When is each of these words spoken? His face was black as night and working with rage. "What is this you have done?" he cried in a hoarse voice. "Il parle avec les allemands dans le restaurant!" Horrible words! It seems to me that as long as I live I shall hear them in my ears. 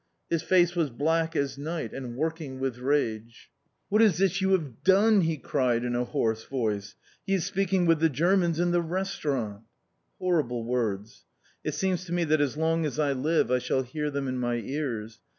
His 0.31 0.41
face 0.41 0.75
was 0.75 0.89
black 0.89 1.35
as 1.35 1.59
night 1.59 1.93
and 1.93 2.15
working 2.15 2.59
with 2.59 2.79
rage. 2.79 3.51
"What 3.87 4.01
is 4.01 4.17
this 4.17 4.41
you 4.41 4.49
have 4.53 4.83
done?" 4.83 5.21
he 5.21 5.37
cried 5.37 5.83
in 5.83 5.95
a 5.95 6.05
hoarse 6.05 6.43
voice. 6.43 6.95
"Il 7.27 7.37
parle 7.39 7.65
avec 7.65 7.71
les 8.01 8.21
allemands 8.21 8.57
dans 8.57 8.71
le 8.71 8.81
restaurant!" 8.81 9.61
Horrible 10.17 10.65
words! 10.65 11.25
It 11.63 11.75
seems 11.75 12.03
to 12.05 12.13
me 12.13 12.23
that 12.23 12.41
as 12.41 12.57
long 12.57 12.83
as 12.87 12.97
I 12.97 13.11
live 13.11 13.51
I 13.51 13.59
shall 13.59 13.83
hear 13.83 14.09
them 14.09 14.27
in 14.27 14.39
my 14.39 14.55
ears. 14.55 15.19